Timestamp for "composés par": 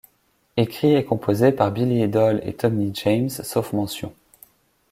1.05-1.71